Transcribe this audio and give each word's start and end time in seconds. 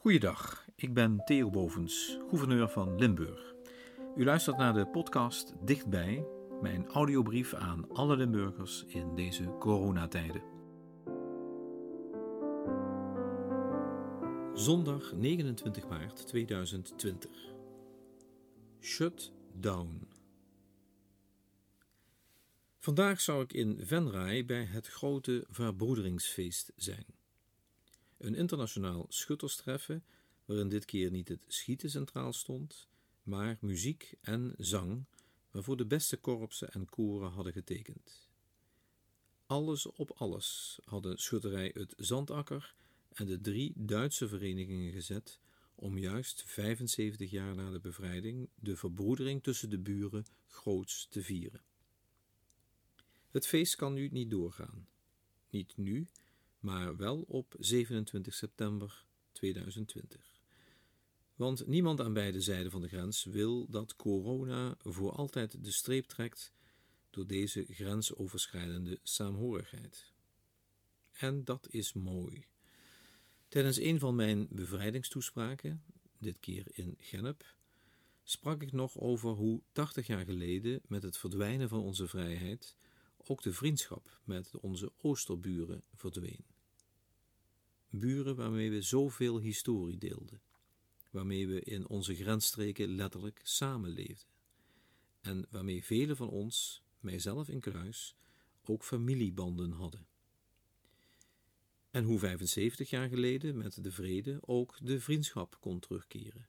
Goeiedag, 0.00 0.66
ik 0.76 0.94
ben 0.94 1.24
Theo 1.24 1.50
Bovens, 1.50 2.18
gouverneur 2.28 2.68
van 2.68 2.98
Limburg. 2.98 3.54
U 4.16 4.24
luistert 4.24 4.56
naar 4.56 4.72
de 4.72 4.86
podcast 4.86 5.54
Dichtbij, 5.64 6.26
mijn 6.60 6.86
audiobrief 6.86 7.54
aan 7.54 7.88
alle 7.88 8.16
Limburgers 8.16 8.84
in 8.84 9.14
deze 9.14 9.56
coronatijden. 9.58 10.42
Zondag 14.54 15.12
29 15.12 15.88
maart 15.88 16.26
2020. 16.26 17.30
Shut 18.80 19.32
down. 19.52 20.08
Vandaag 22.78 23.20
zou 23.20 23.42
ik 23.42 23.52
in 23.52 23.78
Venray 23.82 24.44
bij 24.44 24.64
het 24.64 24.86
grote 24.86 25.44
verbroederingsfeest 25.48 26.72
zijn. 26.76 27.17
Een 28.18 28.34
internationaal 28.34 29.06
schutterstreffen, 29.08 30.04
waarin 30.44 30.68
dit 30.68 30.84
keer 30.84 31.10
niet 31.10 31.28
het 31.28 31.40
schieten 31.46 31.90
centraal 31.90 32.32
stond, 32.32 32.88
maar 33.22 33.58
muziek 33.60 34.14
en 34.20 34.54
zang, 34.56 35.04
waarvoor 35.50 35.76
de 35.76 35.86
beste 35.86 36.16
korpsen 36.16 36.70
en 36.70 36.88
koren 36.88 37.30
hadden 37.30 37.52
getekend. 37.52 38.28
Alles 39.46 39.86
op 39.86 40.10
alles 40.10 40.78
hadden 40.84 41.18
schutterij 41.18 41.70
het 41.74 41.94
Zandakker 41.96 42.74
en 43.12 43.26
de 43.26 43.40
drie 43.40 43.72
Duitse 43.76 44.28
verenigingen 44.28 44.92
gezet 44.92 45.40
om 45.74 45.98
juist 45.98 46.42
75 46.46 47.30
jaar 47.30 47.54
na 47.54 47.70
de 47.70 47.80
bevrijding 47.80 48.48
de 48.54 48.76
verbroedering 48.76 49.42
tussen 49.42 49.70
de 49.70 49.78
buren 49.78 50.26
groots 50.46 51.06
te 51.10 51.22
vieren. 51.22 51.62
Het 53.30 53.46
feest 53.46 53.76
kan 53.76 53.94
nu 53.94 54.08
niet 54.08 54.30
doorgaan. 54.30 54.88
Niet 55.50 55.76
nu, 55.76 56.08
maar 56.68 56.96
wel 56.96 57.24
op 57.28 57.54
27 57.58 58.34
september 58.34 59.04
2020. 59.32 60.36
Want 61.34 61.66
niemand 61.66 62.00
aan 62.00 62.12
beide 62.12 62.40
zijden 62.40 62.70
van 62.70 62.80
de 62.80 62.88
grens 62.88 63.24
wil 63.24 63.66
dat 63.70 63.96
corona 63.96 64.76
voor 64.78 65.12
altijd 65.12 65.64
de 65.64 65.70
streep 65.70 66.06
trekt 66.06 66.52
door 67.10 67.26
deze 67.26 67.64
grensoverschrijdende 67.68 68.98
saamhorigheid. 69.02 70.12
En 71.12 71.44
dat 71.44 71.66
is 71.70 71.92
mooi. 71.92 72.46
Tijdens 73.48 73.78
een 73.78 73.98
van 73.98 74.14
mijn 74.14 74.46
bevrijdingstoespraken, 74.50 75.82
dit 76.18 76.36
keer 76.40 76.66
in 76.72 76.94
Gennep, 76.98 77.54
sprak 78.22 78.62
ik 78.62 78.72
nog 78.72 78.98
over 78.98 79.30
hoe 79.30 79.62
80 79.72 80.06
jaar 80.06 80.24
geleden 80.24 80.80
met 80.86 81.02
het 81.02 81.16
verdwijnen 81.16 81.68
van 81.68 81.80
onze 81.80 82.08
vrijheid 82.08 82.76
ook 83.16 83.42
de 83.42 83.52
vriendschap 83.52 84.20
met 84.24 84.56
onze 84.60 84.92
oosterburen 84.96 85.82
verdween. 85.94 86.44
Buren 87.90 88.36
waarmee 88.36 88.70
we 88.70 88.82
zoveel 88.82 89.38
historie 89.38 89.98
deelden, 89.98 90.40
waarmee 91.10 91.48
we 91.48 91.60
in 91.60 91.88
onze 91.88 92.14
grensstreken 92.14 92.88
letterlijk 92.88 93.40
samenleefden 93.42 94.28
en 95.20 95.46
waarmee 95.50 95.84
velen 95.84 96.16
van 96.16 96.28
ons, 96.28 96.82
mijzelf 97.00 97.48
in 97.48 97.60
kruis, 97.60 98.16
ook 98.62 98.84
familiebanden 98.84 99.70
hadden. 99.70 100.06
En 101.90 102.04
hoe 102.04 102.18
75 102.18 102.90
jaar 102.90 103.08
geleden 103.08 103.56
met 103.56 103.82
de 103.84 103.92
vrede 103.92 104.38
ook 104.40 104.76
de 104.82 105.00
vriendschap 105.00 105.56
kon 105.60 105.80
terugkeren. 105.80 106.48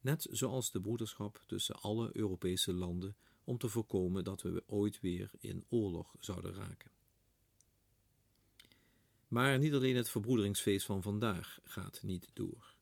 Net 0.00 0.26
zoals 0.30 0.70
de 0.70 0.80
broederschap 0.80 1.42
tussen 1.46 1.80
alle 1.80 2.10
Europese 2.12 2.72
landen 2.72 3.16
om 3.44 3.58
te 3.58 3.68
voorkomen 3.68 4.24
dat 4.24 4.42
we 4.42 4.62
ooit 4.66 5.00
weer 5.00 5.30
in 5.38 5.64
oorlog 5.68 6.14
zouden 6.18 6.54
raken. 6.54 6.90
Maar 9.36 9.58
niet 9.58 9.74
alleen 9.74 9.96
het 9.96 10.08
verbroederingsfeest 10.08 10.86
van 10.86 11.02
vandaag 11.02 11.58
gaat 11.64 12.02
niet 12.02 12.30
door. 12.32 12.74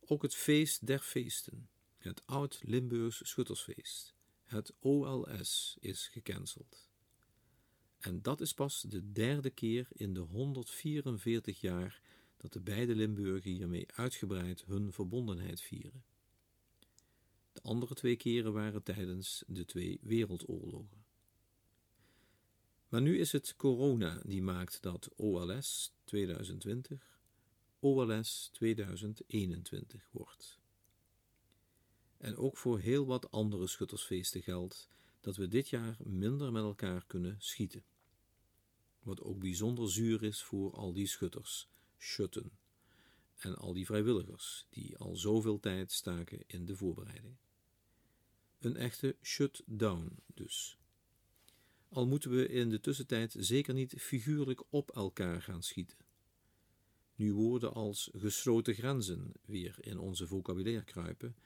Ook 0.00 0.22
het 0.22 0.34
feest 0.34 0.86
der 0.86 0.98
feesten, 0.98 1.68
het 1.98 2.26
Oud-Limburgs 2.26 3.28
Schuttersfeest, 3.28 4.14
het 4.44 4.72
OLS, 4.80 5.76
is 5.80 6.08
gecanceld. 6.08 6.88
En 7.98 8.22
dat 8.22 8.40
is 8.40 8.54
pas 8.54 8.82
de 8.82 9.12
derde 9.12 9.50
keer 9.50 9.88
in 9.92 10.14
de 10.14 10.20
144 10.20 11.60
jaar 11.60 12.00
dat 12.36 12.52
de 12.52 12.60
beide 12.60 12.94
Limburgen 12.94 13.50
hiermee 13.50 13.86
uitgebreid 13.94 14.64
hun 14.66 14.92
verbondenheid 14.92 15.60
vieren. 15.60 16.04
De 17.52 17.62
andere 17.62 17.94
twee 17.94 18.16
keren 18.16 18.52
waren 18.52 18.82
tijdens 18.82 19.44
de 19.46 19.64
twee 19.64 19.98
wereldoorlogen. 20.02 21.07
Maar 22.88 23.02
nu 23.02 23.18
is 23.18 23.32
het 23.32 23.56
corona 23.56 24.22
die 24.24 24.42
maakt 24.42 24.82
dat 24.82 25.08
OLS 25.16 25.92
2020 26.04 27.18
OLS 27.80 28.50
2021 28.52 30.08
wordt. 30.10 30.58
En 32.16 32.36
ook 32.36 32.56
voor 32.56 32.78
heel 32.78 33.06
wat 33.06 33.30
andere 33.30 33.66
schuttersfeesten 33.66 34.42
geldt 34.42 34.88
dat 35.20 35.36
we 35.36 35.48
dit 35.48 35.68
jaar 35.68 35.96
minder 36.04 36.52
met 36.52 36.62
elkaar 36.62 37.04
kunnen 37.06 37.36
schieten. 37.38 37.84
Wat 39.02 39.22
ook 39.22 39.38
bijzonder 39.38 39.90
zuur 39.90 40.22
is 40.22 40.42
voor 40.42 40.72
al 40.72 40.92
die 40.92 41.06
schutters, 41.06 41.68
schutten, 41.96 42.58
en 43.36 43.56
al 43.56 43.72
die 43.72 43.86
vrijwilligers 43.86 44.66
die 44.70 44.96
al 44.96 45.16
zoveel 45.16 45.60
tijd 45.60 45.92
staken 45.92 46.42
in 46.46 46.64
de 46.64 46.76
voorbereiding. 46.76 47.36
Een 48.58 48.76
echte 48.76 49.16
shutdown 49.22 50.22
dus. 50.26 50.78
Al 51.88 52.06
moeten 52.06 52.30
we 52.30 52.48
in 52.48 52.68
de 52.68 52.80
tussentijd 52.80 53.34
zeker 53.38 53.74
niet 53.74 53.94
figuurlijk 53.98 54.62
op 54.70 54.90
elkaar 54.90 55.42
gaan 55.42 55.62
schieten. 55.62 55.96
Nu 57.14 57.32
woorden 57.32 57.74
als 57.74 58.10
gesloten 58.16 58.74
grenzen 58.74 59.32
weer 59.44 59.76
in 59.80 59.98
onze 59.98 60.26
vocabulaire 60.26 60.84
kruipen 60.84 61.36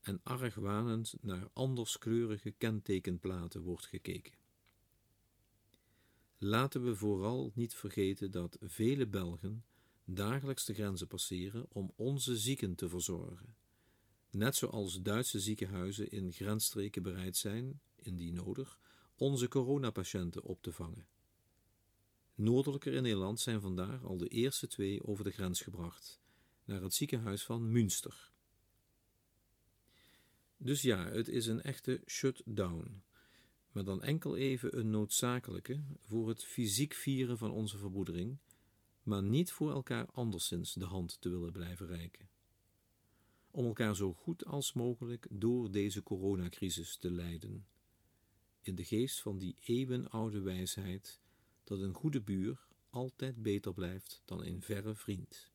en 0.00 0.20
argwanend 0.22 1.14
naar 1.20 1.48
anderskleurige 1.52 2.50
kentekenplaten 2.50 3.62
wordt 3.62 3.86
gekeken. 3.86 4.34
Laten 6.38 6.84
we 6.84 6.96
vooral 6.96 7.52
niet 7.54 7.74
vergeten 7.74 8.30
dat 8.30 8.58
vele 8.60 9.06
Belgen 9.06 9.64
dagelijks 10.04 10.64
de 10.64 10.74
grenzen 10.74 11.06
passeren 11.06 11.66
om 11.68 11.92
onze 11.96 12.36
zieken 12.36 12.74
te 12.74 12.88
verzorgen 12.88 13.54
net 14.32 14.56
zoals 14.56 15.02
Duitse 15.02 15.40
ziekenhuizen 15.40 16.10
in 16.10 16.32
grensstreken 16.32 17.02
bereid 17.02 17.36
zijn, 17.36 17.80
indien 17.96 18.34
nodig, 18.34 18.78
onze 19.22 19.48
coronapatiënten 19.48 20.42
op 20.42 20.62
te 20.62 20.72
vangen. 20.72 21.06
Noordelijker 22.34 22.92
in 22.92 23.02
Nederland 23.02 23.40
zijn 23.40 23.60
vandaag 23.60 24.04
al 24.04 24.16
de 24.16 24.28
eerste 24.28 24.66
twee 24.66 25.04
over 25.04 25.24
de 25.24 25.30
grens 25.30 25.60
gebracht, 25.60 26.20
naar 26.64 26.82
het 26.82 26.94
ziekenhuis 26.94 27.44
van 27.44 27.72
Münster. 27.72 28.30
Dus 30.56 30.82
ja, 30.82 31.10
het 31.10 31.28
is 31.28 31.46
een 31.46 31.62
echte 31.62 32.02
shutdown, 32.06 33.02
maar 33.72 33.84
dan 33.84 34.02
enkel 34.02 34.36
even 34.36 34.78
een 34.78 34.90
noodzakelijke 34.90 35.82
voor 35.98 36.28
het 36.28 36.44
fysiek 36.44 36.92
vieren 36.94 37.38
van 37.38 37.50
onze 37.50 37.78
verbroedering, 37.78 38.38
maar 39.02 39.22
niet 39.22 39.52
voor 39.52 39.70
elkaar 39.70 40.06
anderszins 40.06 40.74
de 40.74 40.84
hand 40.84 41.20
te 41.20 41.28
willen 41.28 41.52
blijven 41.52 41.86
reiken 41.86 42.30
om 43.50 43.66
elkaar 43.66 43.96
zo 43.96 44.12
goed 44.12 44.44
als 44.44 44.72
mogelijk 44.72 45.26
door 45.30 45.70
deze 45.70 46.02
coronacrisis 46.02 46.96
te 46.96 47.10
leiden. 47.10 47.66
In 48.62 48.74
de 48.74 48.84
geest 48.84 49.20
van 49.20 49.38
die 49.38 49.56
eeuwenoude 49.64 50.40
wijsheid 50.40 51.20
dat 51.64 51.80
een 51.80 51.94
goede 51.94 52.20
buur 52.20 52.66
altijd 52.90 53.42
beter 53.42 53.74
blijft 53.74 54.22
dan 54.24 54.44
een 54.44 54.62
verre 54.62 54.94
vriend. 54.94 55.50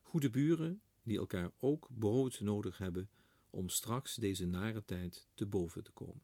Goede 0.00 0.30
buren 0.30 0.82
die 1.02 1.18
elkaar 1.18 1.52
ook 1.58 1.88
brood 1.98 2.40
nodig 2.40 2.78
hebben 2.78 3.10
om 3.50 3.68
straks 3.68 4.14
deze 4.14 4.46
nare 4.46 4.84
tijd 4.84 5.28
te 5.34 5.46
boven 5.46 5.84
te 5.84 5.92
komen. 5.92 6.22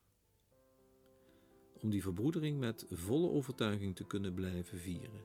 Om 1.73 1.91
die 1.91 2.03
verbroedering 2.03 2.59
met 2.59 2.87
volle 2.91 3.31
overtuiging 3.31 3.97
te 3.97 4.07
kunnen 4.07 4.35
blijven 4.35 4.79
vieren. 4.79 5.25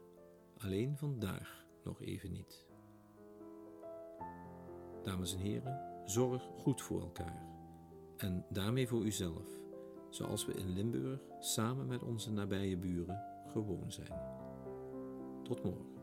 Alleen 0.58 0.98
vandaag 0.98 1.66
nog 1.84 2.02
even 2.02 2.32
niet. 2.32 2.66
Dames 5.04 5.34
en 5.34 5.40
heren, 5.40 6.02
zorg 6.06 6.44
goed 6.44 6.82
voor 6.82 7.02
elkaar. 7.02 7.46
En 8.18 8.46
daarmee 8.50 8.88
voor 8.88 9.06
uzelf, 9.06 9.63
zoals 10.14 10.46
we 10.46 10.54
in 10.54 10.74
Limburg 10.74 11.20
samen 11.40 11.88
met 11.88 12.04
onze 12.04 12.32
nabije 12.32 12.78
buren 12.78 13.24
gewoon 13.48 13.92
zijn. 13.92 14.22
Tot 15.44 15.64
morgen. 15.64 16.03